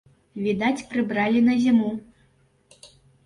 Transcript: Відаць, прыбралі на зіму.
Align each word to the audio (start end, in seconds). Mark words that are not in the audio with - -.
Відаць, 0.45 0.85
прыбралі 0.93 1.43
на 1.49 1.53
зіму. 1.65 1.91